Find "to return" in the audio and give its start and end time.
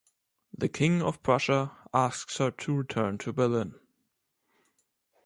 2.49-3.19